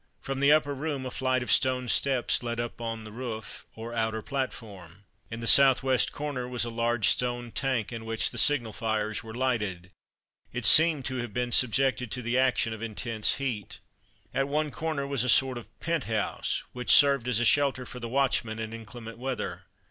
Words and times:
From 0.19 0.39
the 0.39 0.51
upper 0.51 0.73
room 0.73 1.05
a 1.05 1.11
flight 1.11 1.43
of 1.43 1.51
stone 1.51 1.87
steps 1.87 2.41
led 2.41 2.59
upon 2.59 3.03
the 3.03 3.11
roof 3.11 3.67
or 3.75 3.93
outer 3.93 4.23
platform. 4.23 5.03
In 5.29 5.41
the 5.41 5.45
south 5.45 5.83
west 5.83 6.11
corner 6.11 6.47
was 6.47 6.65
a 6.65 6.71
large 6.71 7.07
stone 7.09 7.51
tank 7.51 7.93
in 7.93 8.03
which 8.03 8.31
the 8.31 8.39
signal 8.39 8.73
fires 8.73 9.23
were 9.23 9.35
lighted. 9.35 9.91
It 10.51 10.65
seemed 10.65 11.05
to 11.05 11.17
have 11.17 11.35
been 11.35 11.51
subjected 11.51 12.09
to 12.13 12.23
the 12.23 12.39
action 12.39 12.73
of 12.73 12.81
intense 12.81 13.35
heat. 13.35 13.77
At 14.33 14.47
one 14.47 14.71
corner 14.71 15.05
was 15.05 15.23
a 15.23 15.29
sort 15.29 15.55
of 15.59 15.79
pent 15.79 16.05
house 16.05 16.63
which 16.71 16.89
served 16.89 17.27
as 17.27 17.39
a 17.39 17.45
shelter 17.45 17.85
for 17.85 17.99
the 17.99 18.09
watchman 18.09 18.57
in 18.57 18.73
inclement 18.73 19.19
weather. 19.19 19.65